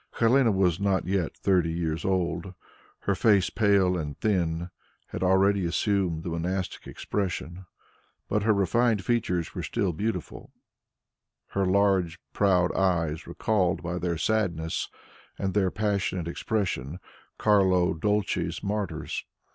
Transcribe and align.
Helene 0.15 0.55
was 0.55 0.79
not 0.79 1.05
yet 1.05 1.37
thirty 1.37 1.71
years 1.71 2.03
old; 2.03 2.55
her 3.01 3.13
face, 3.13 3.51
pale 3.51 3.95
and 3.95 4.19
thin, 4.19 4.71
had 5.09 5.21
already 5.21 5.63
assumed 5.63 6.23
the 6.23 6.29
monastic 6.31 6.87
expression, 6.87 7.67
but 8.27 8.41
her 8.41 8.51
refined 8.51 9.05
features 9.05 9.53
were 9.53 9.61
still 9.61 9.93
beautiful; 9.93 10.51
her 11.49 11.67
large 11.67 12.19
proud 12.33 12.71
eyes 12.73 13.27
recalled 13.27 13.83
by 13.83 13.99
their 13.99 14.17
sadness 14.17 14.89
and 15.37 15.53
their 15.53 15.69
passionate 15.69 16.27
expression 16.27 16.99
Carlo 17.37 17.93
Dolce's 17.93 18.63
martyrs. 18.63 19.23